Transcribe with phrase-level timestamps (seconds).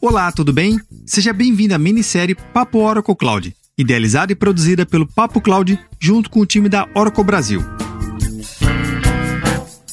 [0.00, 0.78] Olá, tudo bem?
[1.04, 6.38] Seja bem-vindo à minissérie Papo Oracle Cloud, idealizada e produzida pelo Papo Cloud junto com
[6.38, 7.60] o time da Oracle Brasil.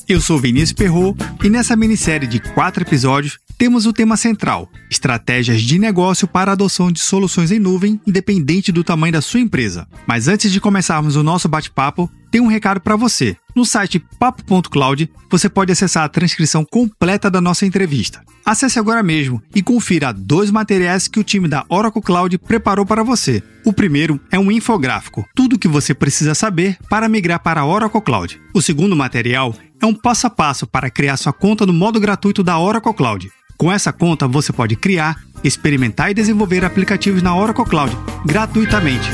[0.07, 5.61] Eu sou Vinícius Perro e nessa minissérie de quatro episódios temos o tema central: estratégias
[5.61, 9.87] de negócio para a adoção de soluções em nuvem, independente do tamanho da sua empresa.
[10.07, 13.37] Mas antes de começarmos o nosso bate-papo, tem um recado para você.
[13.55, 18.21] No site papo.cloud, você pode acessar a transcrição completa da nossa entrevista.
[18.45, 23.03] Acesse agora mesmo e confira dois materiais que o time da Oracle Cloud preparou para
[23.03, 23.41] você.
[23.65, 27.65] O primeiro é um infográfico, tudo o que você precisa saber para migrar para a
[27.65, 28.41] Oracle Cloud.
[28.53, 32.43] O segundo material é um passo a passo para criar sua conta no modo gratuito
[32.43, 33.31] da Oracle Cloud.
[33.57, 39.09] Com essa conta, você pode criar, experimentar e desenvolver aplicativos na Oracle Cloud gratuitamente.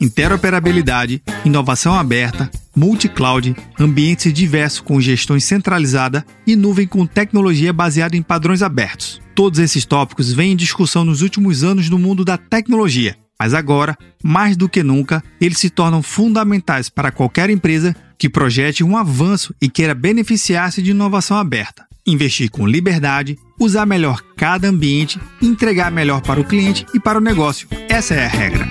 [0.00, 8.22] Interoperabilidade, inovação aberta, multi-cloud, ambientes diversos com gestão centralizada e nuvem com tecnologia baseada em
[8.22, 9.20] padrões abertos.
[9.34, 13.96] Todos esses tópicos vêm em discussão nos últimos anos no mundo da tecnologia mas agora,
[14.22, 19.54] mais do que nunca, eles se tornam fundamentais para qualquer empresa que projete um avanço
[19.62, 21.86] e queira beneficiar-se de inovação aberta.
[22.06, 27.22] Investir com liberdade, usar melhor cada ambiente, entregar melhor para o cliente e para o
[27.22, 27.66] negócio.
[27.88, 28.68] Essa é a regra.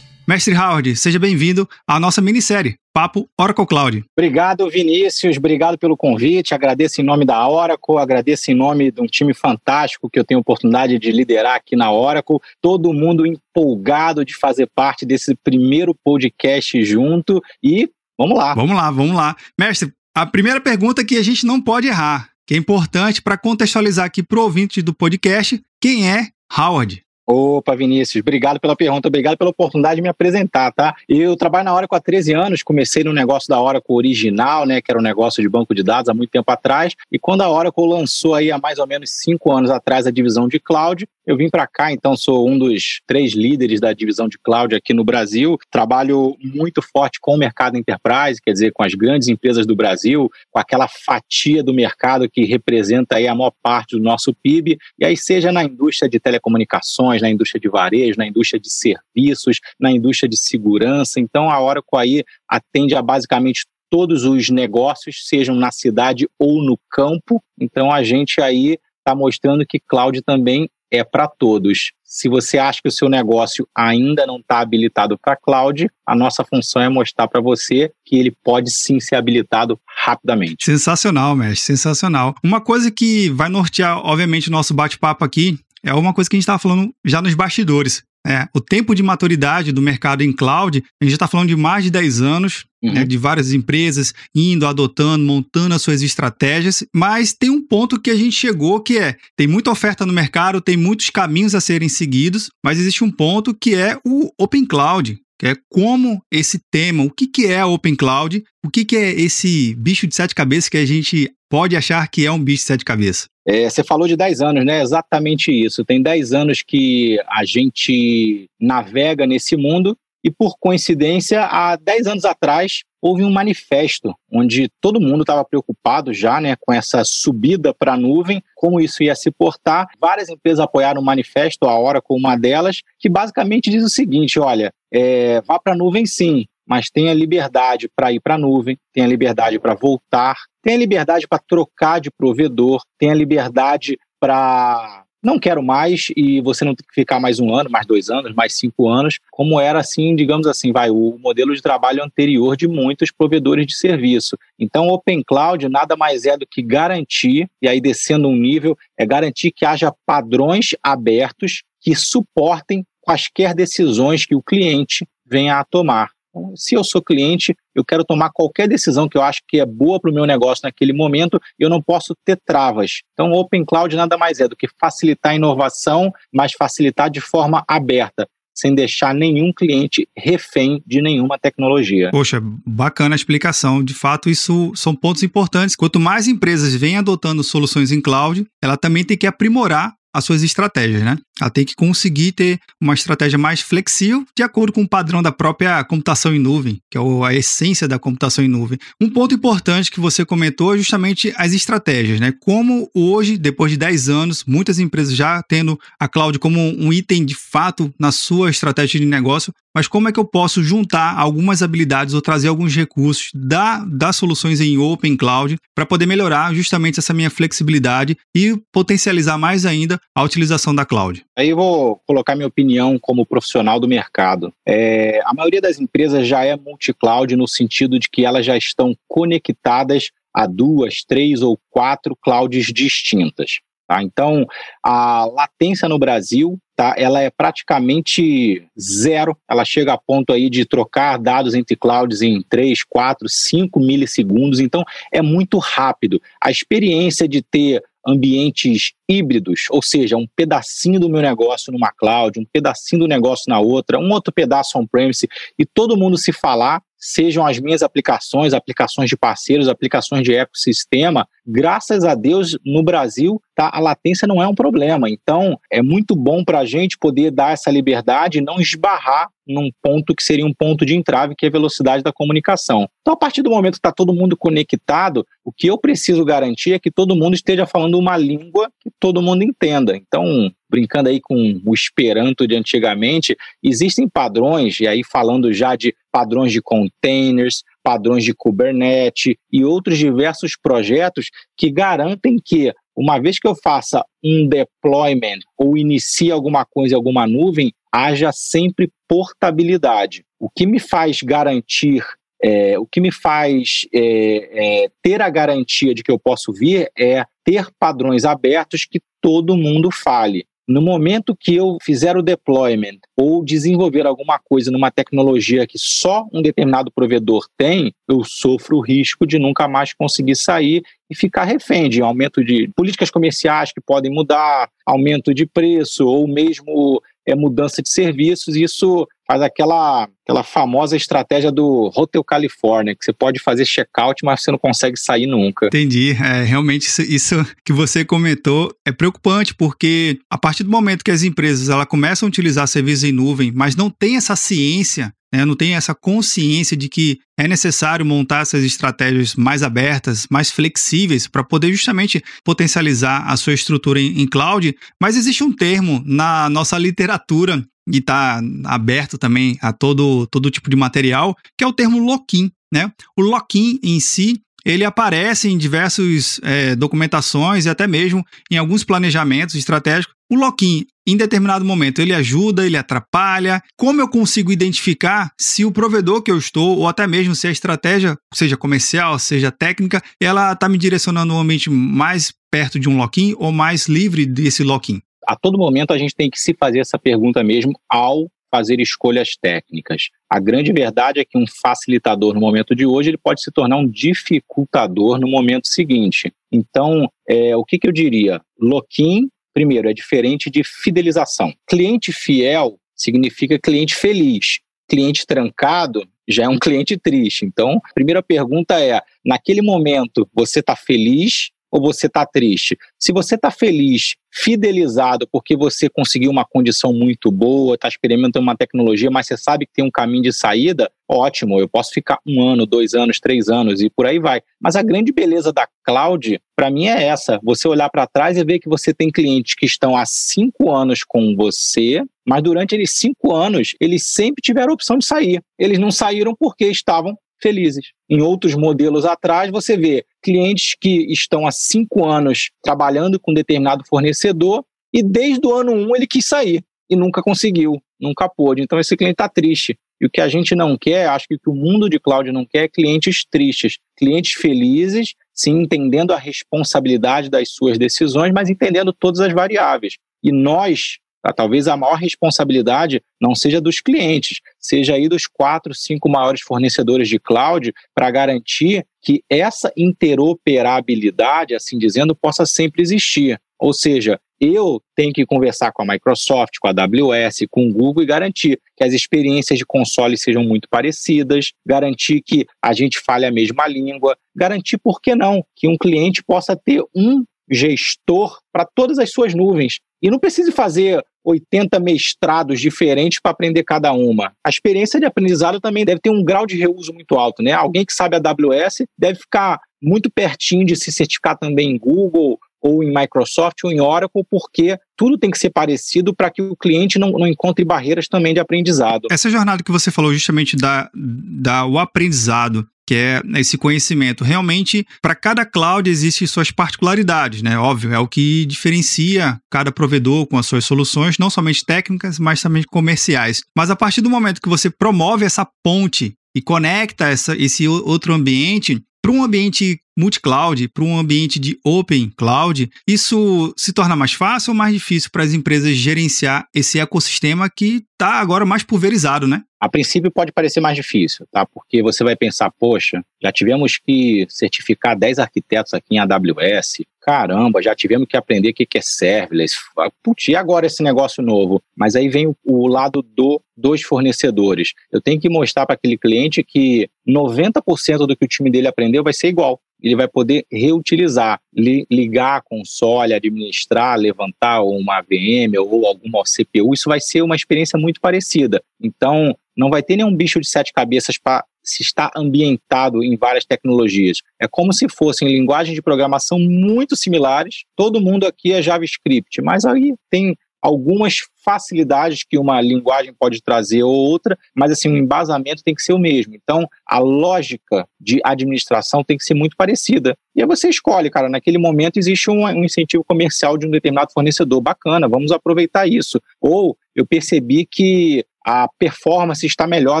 [0.26, 4.04] Mestre Howard, seja bem-vindo à nossa minissérie Papo Oracle Cloud.
[4.18, 5.36] Obrigado, Vinícius.
[5.36, 6.52] Obrigado pelo convite.
[6.52, 10.38] Agradeço em nome da Oracle, agradeço em nome de um time fantástico que eu tenho
[10.38, 12.40] a oportunidade de liderar aqui na Oracle.
[12.60, 18.52] Todo mundo empolgado de fazer parte desse primeiro podcast junto e vamos lá.
[18.54, 19.36] Vamos lá, vamos lá.
[19.56, 24.04] Mestre, a primeira pergunta que a gente não pode errar, que é importante para contextualizar
[24.04, 27.05] aqui para o ouvinte do podcast, quem é Howard?
[27.26, 30.94] Opa, Vinícius, obrigado pela pergunta, obrigado pela oportunidade de me apresentar, tá?
[31.08, 34.92] Eu trabalho na Oracle há 13 anos, comecei no negócio da Oracle original, né, que
[34.92, 37.88] era um negócio de banco de dados há muito tempo atrás, e quando a Oracle
[37.88, 41.50] lançou aí há mais ou menos cinco anos atrás a divisão de cloud, eu vim
[41.50, 45.58] para cá, então sou um dos três líderes da divisão de cloud aqui no Brasil.
[45.72, 50.30] Trabalho muito forte com o mercado enterprise, quer dizer, com as grandes empresas do Brasil,
[50.52, 55.04] com aquela fatia do mercado que representa aí a maior parte do nosso PIB, e
[55.04, 59.90] aí seja na indústria de telecomunicações, na indústria de varejo, na indústria de serviços, na
[59.90, 61.20] indústria de segurança.
[61.20, 66.78] Então a Oracle aí atende a basicamente todos os negócios, sejam na cidade ou no
[66.90, 67.42] campo.
[67.60, 71.92] Então a gente aí está mostrando que cloud também é para todos.
[72.02, 76.44] Se você acha que o seu negócio ainda não está habilitado para cloud, a nossa
[76.44, 80.64] função é mostrar para você que ele pode sim ser habilitado rapidamente.
[80.64, 82.34] Sensacional, mestre, sensacional.
[82.42, 86.38] Uma coisa que vai nortear, obviamente, o nosso bate-papo aqui é uma coisa que a
[86.38, 88.02] gente estava falando já nos bastidores.
[88.26, 91.84] É, o tempo de maturidade do mercado em cloud, a gente está falando de mais
[91.84, 92.92] de 10 anos, uhum.
[92.92, 98.10] né, de várias empresas indo, adotando, montando as suas estratégias, mas tem um ponto que
[98.10, 101.88] a gente chegou que é, tem muita oferta no mercado, tem muitos caminhos a serem
[101.88, 107.10] seguidos, mas existe um ponto que é o Open Cloud, é como esse tema, o
[107.10, 110.68] que, que é a Open Cloud, o que, que é esse bicho de sete cabeças
[110.68, 113.28] que a gente pode achar que é um bicho de sete cabeças.
[113.46, 114.82] É, você falou de 10 anos, né?
[114.82, 115.84] Exatamente isso.
[115.84, 122.24] Tem 10 anos que a gente navega nesse mundo e, por coincidência, há 10 anos
[122.24, 127.92] atrás houve um manifesto onde todo mundo estava preocupado já né, com essa subida para
[127.92, 129.86] a nuvem, como isso ia se portar.
[130.00, 134.72] Várias empresas apoiaram o manifesto, a Oracle uma delas, que basicamente diz o seguinte: olha,
[134.92, 139.06] é, vá para a nuvem sim, mas tenha liberdade para ir para a nuvem, tenha
[139.06, 146.06] liberdade para voltar, tenha liberdade para trocar de provedor, tenha liberdade para não quero mais
[146.16, 149.18] e você não tem que ficar mais um ano, mais dois anos, mais cinco anos,
[149.32, 153.74] como era assim, digamos assim, vai o modelo de trabalho anterior de muitos provedores de
[153.74, 154.38] serviço.
[154.56, 159.04] Então, Open Cloud nada mais é do que garantir, e aí descendo um nível, é
[159.04, 166.10] garantir que haja padrões abertos que suportem quaisquer decisões que o cliente venha a tomar.
[166.28, 169.64] Então, se eu sou cliente, eu quero tomar qualquer decisão que eu acho que é
[169.64, 173.02] boa para o meu negócio naquele momento, eu não posso ter travas.
[173.12, 177.64] Então, Open Cloud nada mais é do que facilitar a inovação, mas facilitar de forma
[177.66, 182.10] aberta sem deixar nenhum cliente refém de nenhuma tecnologia.
[182.10, 183.84] Poxa, bacana a explicação.
[183.84, 185.76] De fato, isso são pontos importantes.
[185.76, 190.42] Quanto mais empresas vêm adotando soluções em cloud, ela também tem que aprimorar as suas
[190.42, 191.18] estratégias, né?
[191.38, 195.30] Ela tem que conseguir ter uma estratégia mais flexível, de acordo com o padrão da
[195.30, 198.78] própria computação em nuvem, que é a essência da computação em nuvem.
[198.98, 202.32] Um ponto importante que você comentou é justamente as estratégias, né?
[202.40, 207.22] Como hoje, depois de 10 anos, muitas empresas já tendo a cloud como um item
[207.24, 211.62] de fato na sua estratégia de negócio, mas como é que eu posso juntar algumas
[211.62, 216.98] habilidades ou trazer alguns recursos da, das soluções em Open Cloud para poder melhorar justamente
[216.98, 221.24] essa minha flexibilidade e potencializar mais ainda a utilização da cloud?
[221.36, 224.52] Aí eu vou colocar minha opinião como profissional do mercado.
[224.66, 228.96] É, a maioria das empresas já é multi-cloud no sentido de que elas já estão
[229.08, 233.60] conectadas a duas, três ou quatro clouds distintas.
[233.86, 234.02] Tá?
[234.02, 234.44] Então,
[234.82, 236.94] a latência no Brasil tá?
[236.98, 239.36] ela é praticamente zero.
[239.48, 244.58] Ela chega a ponto aí de trocar dados entre clouds em 3, 4, 5 milissegundos.
[244.60, 246.20] Então, é muito rápido.
[246.42, 252.38] A experiência de ter ambientes híbridos, ou seja, um pedacinho do meu negócio numa cloud,
[252.38, 256.82] um pedacinho do negócio na outra, um outro pedaço on-premise, e todo mundo se falar,
[257.06, 263.40] sejam as minhas aplicações, aplicações de parceiros, aplicações de ecossistema, graças a Deus, no Brasil,
[263.54, 265.08] tá, a latência não é um problema.
[265.08, 269.70] Então, é muito bom para a gente poder dar essa liberdade e não esbarrar num
[269.80, 272.88] ponto que seria um ponto de entrave, que é a velocidade da comunicação.
[273.00, 276.72] Então, a partir do momento que está todo mundo conectado, o que eu preciso garantir
[276.72, 279.96] é que todo mundo esteja falando uma língua que todo mundo entenda.
[279.96, 285.94] Então, brincando aí com o Esperanto de antigamente, existem padrões, e aí falando já de
[286.10, 293.38] padrões de containers, padrões de Kubernetes e outros diversos projetos que garantem que, uma vez
[293.38, 300.24] que eu faça um deployment ou inicie alguma coisa em alguma nuvem, haja sempre portabilidade.
[300.38, 302.02] O que me faz garantir
[302.42, 306.90] é, o que me faz é, é, ter a garantia de que eu posso vir
[306.98, 310.46] é ter padrões abertos que todo mundo fale.
[310.68, 316.26] No momento que eu fizer o deployment ou desenvolver alguma coisa numa tecnologia que só
[316.32, 321.44] um determinado provedor tem, eu sofro o risco de nunca mais conseguir sair e ficar
[321.44, 327.34] refém de aumento de políticas comerciais que podem mudar, aumento de preço ou mesmo é,
[327.36, 333.40] mudança de serviços, isso faz aquela, aquela famosa estratégia do Hotel California, que você pode
[333.40, 335.66] fazer check-out, mas você não consegue sair nunca.
[335.66, 336.12] Entendi.
[336.12, 341.10] É, realmente, isso, isso, que você comentou é preocupante, porque a partir do momento que
[341.10, 345.44] as empresas ela começam a utilizar serviços em nuvem, mas não tem essa ciência né,
[345.44, 351.26] não tem essa consciência de que é necessário montar essas estratégias mais abertas, mais flexíveis,
[351.26, 354.74] para poder justamente potencializar a sua estrutura em, em cloud.
[355.00, 360.68] Mas existe um termo na nossa literatura e está aberto também a todo, todo tipo
[360.68, 362.50] de material, que é o termo lock-in.
[362.72, 362.90] Né?
[363.16, 368.82] O lock-in em si ele aparece em diversas é, documentações e até mesmo em alguns
[368.82, 370.16] planejamentos estratégicos.
[370.28, 373.62] O lock-in, em determinado momento, ele ajuda, ele atrapalha.
[373.78, 377.50] Como eu consigo identificar se o provedor que eu estou, ou até mesmo se a
[377.52, 382.96] estratégia, seja comercial, seja técnica, ela está me direcionando um ambiente mais perto de um
[382.96, 385.00] lock-in ou mais livre desse lock-in?
[385.26, 389.36] A todo momento a gente tem que se fazer essa pergunta mesmo ao fazer escolhas
[389.36, 390.08] técnicas.
[390.30, 393.76] A grande verdade é que um facilitador no momento de hoje ele pode se tornar
[393.76, 396.32] um dificultador no momento seguinte.
[396.50, 398.40] Então, é, o que, que eu diria?
[398.58, 401.52] Lock-in, primeiro, é diferente de fidelização.
[401.66, 404.60] Cliente fiel significa cliente feliz.
[404.88, 407.44] Cliente trancado já é um cliente triste.
[407.44, 412.76] Então, a primeira pergunta é: naquele momento você está feliz ou você está triste?
[412.98, 418.56] Se você está feliz, fidelizado, porque você conseguiu uma condição muito boa, está experimentando uma
[418.56, 422.42] tecnologia, mas você sabe que tem um caminho de saída, ótimo, eu posso ficar um
[422.42, 424.42] ano, dois anos, três anos e por aí vai.
[424.60, 428.44] Mas a grande beleza da cloud, para mim, é essa: você olhar para trás e
[428.44, 432.98] ver que você tem clientes que estão há cinco anos com você, mas durante esses
[432.98, 435.40] cinco anos, eles sempre tiveram a opção de sair.
[435.58, 437.92] Eles não saíram porque estavam felizes.
[438.08, 443.84] Em outros modelos atrás, você vê clientes que estão há cinco anos trabalhando com determinado
[443.86, 448.62] fornecedor e desde o ano um ele quis sair e nunca conseguiu, nunca pôde.
[448.62, 449.78] Então esse cliente está triste.
[450.00, 452.30] E o que a gente não quer, acho que o que o mundo de cloud
[452.30, 458.50] não quer é clientes tristes, clientes felizes, sim, entendendo a responsabilidade das suas decisões, mas
[458.50, 459.96] entendendo todas as variáveis.
[460.22, 461.32] E nós, Tá?
[461.32, 467.08] Talvez a maior responsabilidade não seja dos clientes, seja aí dos quatro, cinco maiores fornecedores
[467.08, 473.40] de cloud para garantir que essa interoperabilidade, assim dizendo, possa sempre existir.
[473.58, 478.04] Ou seja, eu tenho que conversar com a Microsoft, com a AWS, com o Google
[478.04, 483.26] e garantir que as experiências de console sejam muito parecidas, garantir que a gente fale
[483.26, 488.64] a mesma língua, garantir, por que não, que um cliente possa ter um gestor para
[488.64, 489.80] todas as suas nuvens.
[490.02, 494.32] E não precise fazer 80 mestrados diferentes para aprender cada uma.
[494.44, 497.52] A experiência de aprendizado também deve ter um grau de reuso muito alto, né?
[497.52, 502.82] Alguém que sabe AWS deve ficar muito pertinho de se certificar também em Google ou
[502.82, 506.98] em Microsoft ou em Oracle, porque tudo tem que ser parecido para que o cliente
[506.98, 509.08] não, não, encontre barreiras também de aprendizado.
[509.10, 514.22] Essa jornada que você falou justamente da, da o aprendizado, que é esse conhecimento.
[514.22, 517.58] Realmente, para cada cloud existem suas particularidades, né?
[517.58, 522.40] Óbvio, é o que diferencia cada provedor com as suas soluções, não somente técnicas, mas
[522.40, 523.42] também comerciais.
[523.56, 528.12] Mas a partir do momento que você promove essa ponte e conecta essa, esse outro
[528.12, 534.12] ambiente, para um ambiente multi-cloud, para um ambiente de open cloud, isso se torna mais
[534.12, 539.26] fácil ou mais difícil para as empresas gerenciar esse ecossistema que está agora mais pulverizado,
[539.28, 539.42] né?
[539.66, 541.44] A princípio pode parecer mais difícil, tá?
[541.44, 547.60] Porque você vai pensar, poxa, já tivemos que certificar 10 arquitetos aqui em AWS, caramba,
[547.60, 549.56] já tivemos que aprender o que é serverless,
[550.04, 551.60] putz, e agora esse negócio novo?
[551.76, 554.72] Mas aí vem o, lado do dos fornecedores.
[554.92, 559.02] Eu tenho que mostrar para aquele cliente que 90% do que o time dele aprendeu
[559.02, 559.60] vai ser igual.
[559.82, 566.72] Ele vai poder reutilizar, li, ligar console, administrar, levantar uma VM ou alguma CPU.
[566.72, 568.62] Isso vai ser uma experiência muito parecida.
[568.80, 573.44] Então, não vai ter nenhum bicho de sete cabeças para se estar ambientado em várias
[573.44, 574.18] tecnologias.
[574.40, 577.64] É como se fossem linguagens de programação muito similares.
[577.74, 583.82] Todo mundo aqui é JavaScript, mas aí tem algumas facilidades que uma linguagem pode trazer
[583.82, 586.34] ou outra, mas assim, o embasamento tem que ser o mesmo.
[586.34, 590.16] Então, a lógica de administração tem que ser muito parecida.
[590.34, 594.12] E aí você escolhe, cara, naquele momento existe um, um incentivo comercial de um determinado
[594.12, 596.20] fornecedor, bacana, vamos aproveitar isso.
[596.40, 600.00] Ou eu percebi que a performance está melhor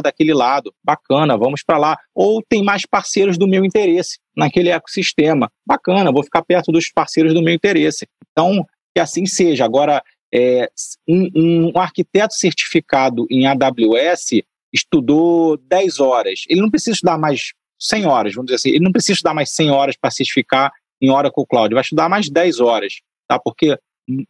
[0.00, 1.98] daquele lado, bacana, vamos para lá.
[2.14, 7.34] Ou tem mais parceiros do meu interesse naquele ecossistema, bacana, vou ficar perto dos parceiros
[7.34, 8.06] do meu interesse.
[8.30, 9.64] Então, que assim seja.
[9.64, 10.68] Agora, é,
[11.08, 11.30] um,
[11.74, 14.42] um, arquiteto certificado em AWS
[14.72, 16.44] estudou 10 horas.
[16.48, 18.70] Ele não precisa estudar mais 100 horas, vamos dizer assim.
[18.70, 21.74] Ele não precisa estudar mais 100 horas para certificar em Oracle Cloud.
[21.74, 22.94] Vai estudar mais 10 horas,
[23.28, 23.38] tá?
[23.38, 23.78] Porque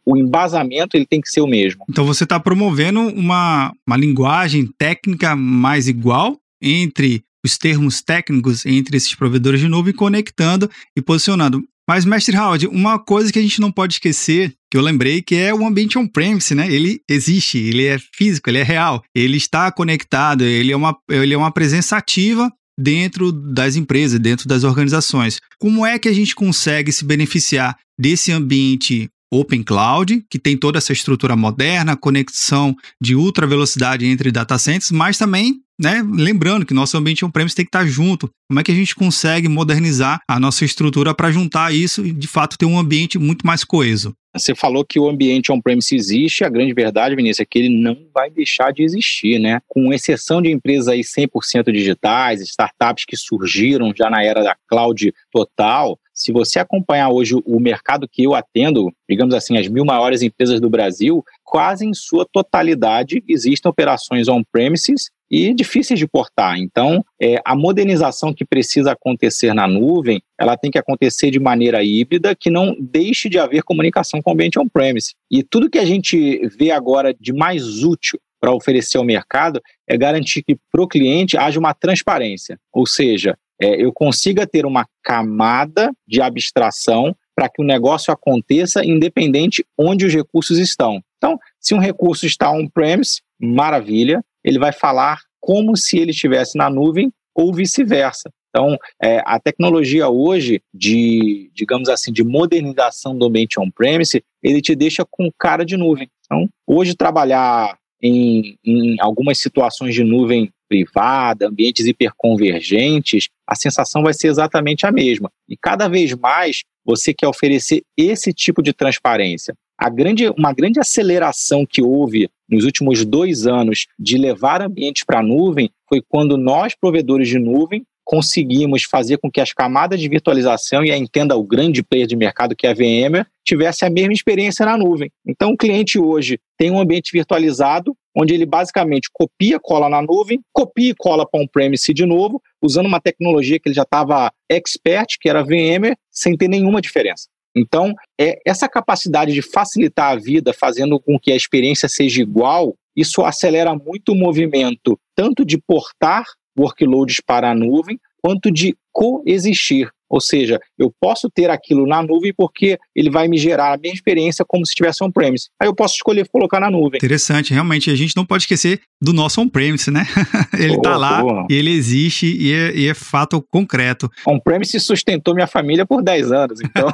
[0.05, 1.85] o embasamento ele tem que ser o mesmo.
[1.89, 8.97] Então você está promovendo uma, uma linguagem técnica mais igual entre os termos técnicos entre
[8.97, 11.63] esses provedores de nuvem, conectando e posicionando.
[11.89, 15.35] Mas, mestre Howard, uma coisa que a gente não pode esquecer, que eu lembrei, que
[15.35, 16.69] é o ambiente on-premise, né?
[16.69, 21.33] Ele existe, ele é físico, ele é real, ele está conectado, ele é uma, ele
[21.33, 25.39] é uma presença ativa dentro das empresas, dentro das organizações.
[25.59, 30.77] Como é que a gente consegue se beneficiar desse ambiente Open Cloud, que tem toda
[30.77, 36.73] essa estrutura moderna, conexão de ultra velocidade entre data centers, mas também, né, lembrando que
[36.73, 38.29] nosso ambiente on-premise tem que estar junto.
[38.49, 42.27] Como é que a gente consegue modernizar a nossa estrutura para juntar isso e, de
[42.27, 44.13] fato, ter um ambiente muito mais coeso?
[44.35, 47.97] Você falou que o ambiente on-premise existe, a grande verdade, Vinícius, é que ele não
[48.13, 49.59] vai deixar de existir, né?
[49.67, 55.11] Com exceção de empresas aí 100% digitais, startups que surgiram já na era da cloud
[55.31, 60.23] total, se você acompanhar hoje o mercado que eu atendo, digamos assim, as mil maiores
[60.23, 66.57] empresas do Brasil, quase em sua totalidade existem operações on-premises e difíceis de portar.
[66.57, 71.83] Então, é, a modernização que precisa acontecer na nuvem, ela tem que acontecer de maneira
[71.83, 75.13] híbrida, que não deixe de haver comunicação com o ambiente on-premise.
[75.29, 79.95] E tudo que a gente vê agora de mais útil para oferecer ao mercado é
[79.95, 84.85] garantir que para o cliente haja uma transparência, ou seja, é, eu consiga ter uma
[85.03, 91.01] camada de abstração para que o negócio aconteça independente onde os recursos estão.
[91.17, 96.69] Então, se um recurso está on-premise, maravilha, ele vai falar como se ele estivesse na
[96.69, 98.31] nuvem ou vice-versa.
[98.49, 104.75] Então, é, a tecnologia hoje de, digamos assim, de modernização do ambiente on-premise, ele te
[104.75, 106.09] deixa com cara de nuvem.
[106.25, 114.13] Então, hoje trabalhar em, em algumas situações de nuvem privada, ambientes hiperconvergentes, a sensação vai
[114.13, 115.31] ser exatamente a mesma.
[115.47, 119.53] E cada vez mais você quer oferecer esse tipo de transparência.
[119.77, 125.19] A grande, uma grande aceleração que houve nos últimos dois anos de levar ambientes para
[125.19, 130.07] a nuvem foi quando nós, provedores de nuvem, conseguimos fazer com que as camadas de
[130.07, 133.89] virtualização, e a entenda o grande player de mercado que é a VMware, tivesse a
[133.89, 135.11] mesma experiência na nuvem.
[135.27, 140.39] Então, o cliente hoje tem um ambiente virtualizado, onde ele basicamente copia, cola na nuvem,
[140.53, 145.17] copia e cola para on-premise de novo, usando uma tecnologia que ele já estava expert,
[145.19, 147.27] que era VMware, sem ter nenhuma diferença.
[147.53, 152.73] Então, é essa capacidade de facilitar a vida, fazendo com que a experiência seja igual,
[152.95, 156.23] isso acelera muito o movimento, tanto de portar
[156.57, 159.89] workloads para a nuvem, quanto de coexistir.
[160.09, 163.93] Ou seja, eu posso ter aquilo na nuvem porque ele vai me gerar a minha
[163.93, 165.49] experiência como se estivesse on-premise.
[165.61, 166.97] Aí eu posso escolher colocar na nuvem.
[166.97, 167.91] Interessante, realmente.
[167.91, 170.05] A gente não pode esquecer do nosso on-premise, né?
[170.57, 174.09] ele está lá e ele existe e é, e é fato concreto.
[174.25, 176.89] On-premise sustentou minha família por 10 anos, então.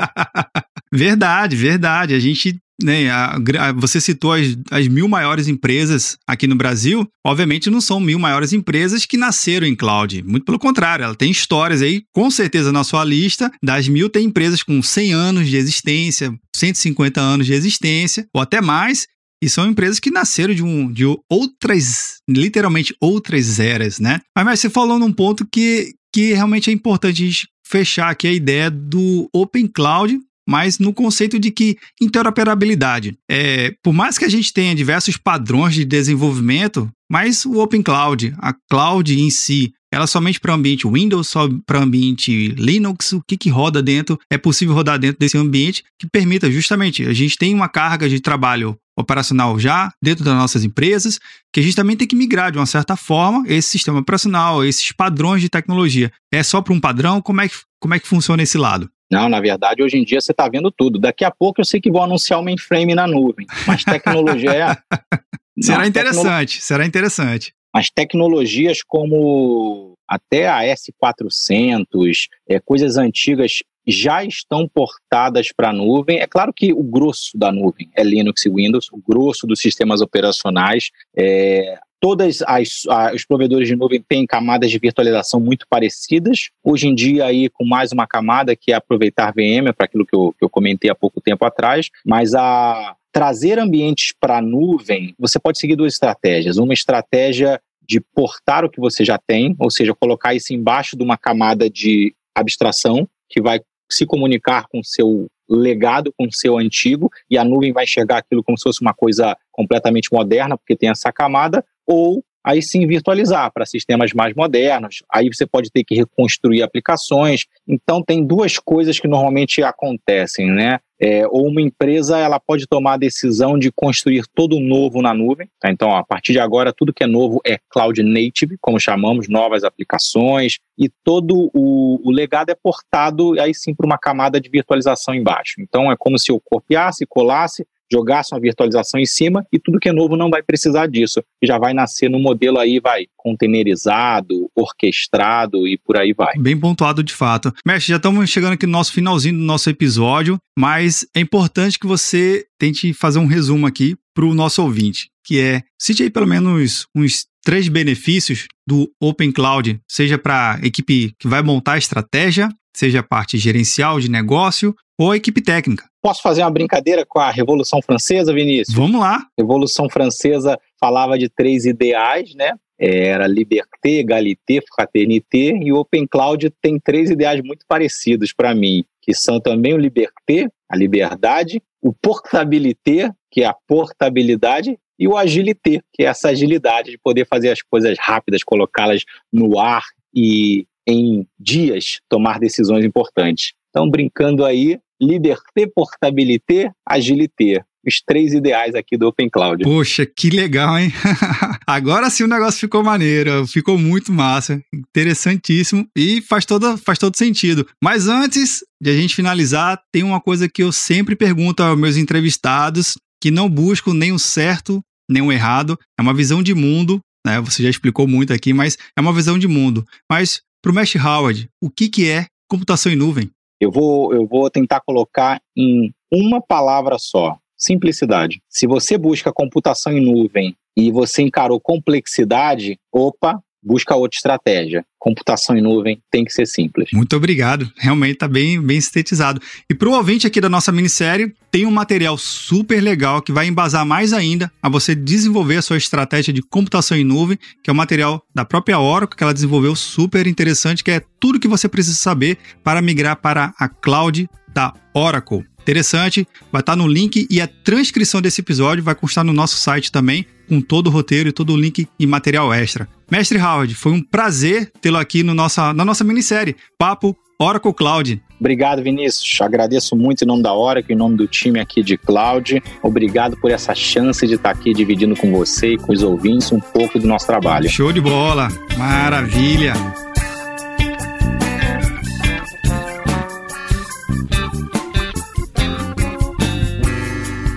[0.90, 2.14] verdade, verdade.
[2.14, 7.06] A gente né, a, a, você citou as, as, mil maiores empresas aqui no Brasil.
[7.24, 10.22] Obviamente não são mil maiores empresas que nasceram em cloud.
[10.22, 13.50] Muito pelo contrário, ela tem histórias aí, com certeza na sua lista.
[13.62, 18.60] Das mil tem empresas com 100 anos de existência, 150 anos de existência, ou até
[18.60, 19.06] mais.
[19.42, 24.20] E são empresas que nasceram de, um, de outras, literalmente outras eras, né?
[24.36, 28.26] Mas, mas você falou num ponto que, que realmente é importante a gente fechar aqui
[28.26, 30.18] a ideia do Open Cloud
[30.50, 33.16] mas no conceito de que interoperabilidade.
[33.30, 38.34] É, por mais que a gente tenha diversos padrões de desenvolvimento, mas o Open Cloud,
[38.36, 43.36] a cloud em si, ela somente para ambiente Windows, só para ambiente Linux, o que,
[43.36, 47.54] que roda dentro, é possível rodar dentro desse ambiente que permita justamente, a gente tem
[47.54, 51.20] uma carga de trabalho operacional já dentro das nossas empresas,
[51.52, 54.90] que a gente também tem que migrar de uma certa forma esse sistema operacional, esses
[54.90, 56.10] padrões de tecnologia.
[56.32, 57.22] É só para um padrão?
[57.22, 58.90] Como é, que, como é que funciona esse lado?
[59.10, 60.98] Não, na verdade, hoje em dia você está vendo tudo.
[60.98, 64.76] Daqui a pouco eu sei que vão anunciar o mainframe na nuvem, mas tecnologia é.
[65.60, 67.52] será interessante, será interessante.
[67.74, 76.18] Mas tecnologias como até a S400, é, coisas antigas já estão portadas para a nuvem.
[76.18, 80.00] É claro que o grosso da nuvem é Linux e Windows, o grosso dos sistemas
[80.00, 80.90] operacionais.
[81.16, 86.48] É, Todas as, os provedores de nuvem têm camadas de virtualização muito parecidas.
[86.64, 90.16] Hoje em dia, aí, com mais uma camada, que é aproveitar VM, para aquilo que
[90.16, 95.14] eu, que eu comentei há pouco tempo atrás, mas a trazer ambientes para a nuvem,
[95.18, 96.56] você pode seguir duas estratégias.
[96.56, 101.02] Uma estratégia de portar o que você já tem, ou seja, colocar isso embaixo de
[101.02, 106.56] uma camada de abstração que vai se comunicar com o seu legado, com o seu
[106.56, 110.76] antigo, e a nuvem vai enxergar aquilo como se fosse uma coisa completamente moderna, porque
[110.76, 115.02] tem essa camada, ou aí sim virtualizar para sistemas mais modernos.
[115.12, 117.46] Aí você pode ter que reconstruir aplicações.
[117.66, 120.78] Então tem duas coisas que normalmente acontecem, né?
[121.02, 125.48] É, ou uma empresa ela pode tomar a decisão de construir todo novo na nuvem.
[125.58, 125.70] Tá?
[125.70, 129.64] Então, a partir de agora, tudo que é novo é cloud native, como chamamos, novas
[129.64, 135.14] aplicações, e todo o, o legado é portado aí sim para uma camada de virtualização
[135.14, 135.54] embaixo.
[135.58, 139.88] Então, é como se eu copiasse, colasse, jogasse uma virtualização em cima e tudo que
[139.88, 141.22] é novo não vai precisar disso.
[141.42, 146.34] Já vai nascer no modelo aí, vai, containerizado, orquestrado e por aí vai.
[146.38, 147.52] Bem pontuado de fato.
[147.66, 151.86] Mestre, já estamos chegando aqui no nosso finalzinho do nosso episódio, mas é importante que
[151.86, 156.26] você tente fazer um resumo aqui para o nosso ouvinte, que é, cite aí pelo
[156.26, 161.78] menos uns três benefícios do Open Cloud, seja para a equipe que vai montar a
[161.78, 165.84] estratégia, seja a parte gerencial de negócio ou a equipe técnica.
[166.02, 168.76] Posso fazer uma brincadeira com a Revolução Francesa, Vinícius?
[168.76, 169.16] Vamos lá.
[169.16, 172.52] A Revolução Francesa falava de três ideais, né?
[172.78, 178.84] Era liberté, égalité, fraternité, e o Open Cloud tem três ideais muito parecidos para mim,
[179.02, 185.16] que são também o liberté, a liberdade, o portabilité, que é a portabilidade, e o
[185.16, 189.02] agilité, que é essa agilidade de poder fazer as coisas rápidas, colocá-las
[189.32, 189.82] no ar
[190.14, 193.52] e em dias tomar decisões importantes.
[193.70, 197.64] Então, brincando aí, liberté, portabilité, agilité.
[197.86, 199.64] Os três ideais aqui do Open Cloud.
[199.64, 200.92] Poxa, que legal, hein?
[201.66, 207.16] Agora sim o negócio ficou maneiro, ficou muito massa, interessantíssimo e faz todo, faz todo
[207.16, 207.66] sentido.
[207.82, 211.96] Mas antes de a gente finalizar, tem uma coisa que eu sempre pergunto aos meus
[211.96, 217.00] entrevistados, que não busco nem o certo nem o errado, é uma visão de mundo,
[217.26, 217.40] né?
[217.40, 219.84] Você já explicou muito aqui, mas é uma visão de mundo.
[220.08, 223.30] Mas para o Mestre Howard, o que, que é computação em nuvem?
[223.60, 228.42] Eu vou, eu vou tentar colocar em uma palavra só: simplicidade.
[228.48, 234.84] Se você busca computação em nuvem e você encarou complexidade, opa, busca outra estratégia.
[234.98, 236.90] Computação em nuvem tem que ser simples.
[236.92, 237.70] Muito obrigado.
[237.76, 239.40] Realmente está bem, bem sintetizado.
[239.68, 243.46] E para o ouvinte aqui da nossa minissérie, tem um material super legal que vai
[243.46, 247.72] embasar mais ainda a você desenvolver a sua estratégia de computação em nuvem, que é
[247.72, 251.68] um material da própria Oracle que ela desenvolveu super interessante, que é tudo que você
[251.68, 255.44] precisa saber para migrar para a cloud da Oracle.
[255.62, 259.92] Interessante, vai estar no link e a transcrição desse episódio vai constar no nosso site
[259.92, 262.88] também, com todo o roteiro e todo o link e material extra.
[263.10, 268.22] Mestre Howard, foi um prazer tê-lo aqui no nossa, na nossa minissérie Papo Oracle Cloud.
[268.38, 269.40] Obrigado, Vinícius.
[269.40, 272.62] Agradeço muito em nome da Oracle, em nome do time aqui de Cloud.
[272.82, 276.60] Obrigado por essa chance de estar aqui dividindo com você e com os ouvintes um
[276.60, 277.68] pouco do nosso trabalho.
[277.68, 278.48] Show de bola!
[278.78, 279.72] Maravilha!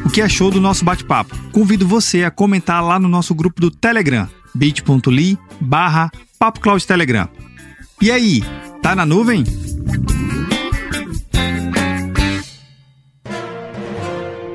[0.04, 1.36] O que é achou do nosso bate-papo?
[1.52, 6.12] Convido você a comentar lá no nosso grupo do Telegram bit.ly barra
[6.86, 7.28] Telegram.
[8.02, 8.42] E aí,
[8.82, 9.44] tá na nuvem?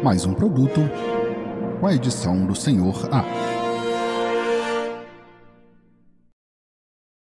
[0.03, 0.81] Mais um produto
[1.81, 3.58] com a edição do Senhor A.